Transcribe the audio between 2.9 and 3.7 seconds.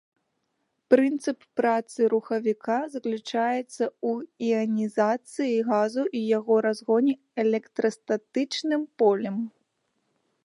заключаецца